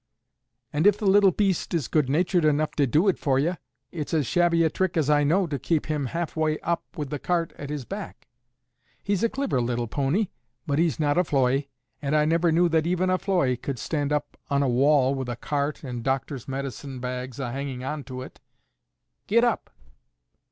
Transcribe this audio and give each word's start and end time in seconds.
"And 0.73 0.87
if 0.87 0.97
the 0.97 1.05
little 1.05 1.29
beast 1.29 1.75
is 1.75 1.87
good 1.87 2.09
natured 2.09 2.43
enough 2.43 2.71
to 2.71 2.87
do 2.87 3.07
it 3.07 3.19
for 3.19 3.37
ye, 3.37 3.51
it's 3.91 4.15
as 4.15 4.25
shabby 4.25 4.63
a 4.63 4.69
trick 4.71 4.97
as 4.97 5.11
I 5.11 5.23
know 5.23 5.45
to 5.45 5.59
keep 5.59 5.85
him 5.85 6.07
half 6.07 6.35
way 6.35 6.57
up 6.61 6.83
with 6.97 7.11
the 7.11 7.19
cart 7.19 7.53
at 7.59 7.69
his 7.69 7.85
back. 7.85 8.27
He's 9.03 9.23
a 9.23 9.29
cliver 9.29 9.61
little 9.61 9.85
pony, 9.85 10.29
but 10.65 10.79
he's 10.79 10.99
not 10.99 11.19
a 11.19 11.23
floy; 11.23 11.67
and 12.01 12.15
I 12.15 12.25
never 12.25 12.51
knew 12.51 12.67
that 12.69 12.87
even 12.87 13.11
a 13.11 13.19
floy 13.19 13.55
could 13.57 13.77
stand 13.77 14.11
on 14.11 14.63
a 14.63 14.67
wall 14.67 15.13
with 15.13 15.29
a 15.29 15.35
cart 15.35 15.83
and 15.83 16.03
doctor's 16.03 16.47
medicine 16.47 16.99
bags 16.99 17.37
a 17.39 17.51
hanging 17.51 17.83
on 17.83 18.03
to 18.05 18.23
it. 18.23 18.39
G'tup!" 19.27 19.69